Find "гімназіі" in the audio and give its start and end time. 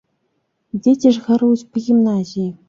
1.89-2.49